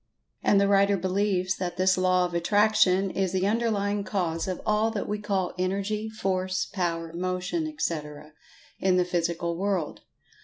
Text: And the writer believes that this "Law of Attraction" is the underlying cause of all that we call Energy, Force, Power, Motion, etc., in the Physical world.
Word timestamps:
And 0.41 0.59
the 0.59 0.67
writer 0.67 0.97
believes 0.97 1.57
that 1.57 1.77
this 1.77 1.95
"Law 1.95 2.25
of 2.25 2.33
Attraction" 2.33 3.11
is 3.11 3.33
the 3.33 3.45
underlying 3.45 4.03
cause 4.03 4.47
of 4.47 4.59
all 4.65 4.89
that 4.89 5.07
we 5.07 5.19
call 5.19 5.53
Energy, 5.59 6.09
Force, 6.09 6.65
Power, 6.65 7.13
Motion, 7.13 7.67
etc., 7.67 8.31
in 8.79 8.97
the 8.97 9.05
Physical 9.05 9.55
world. 9.55 10.01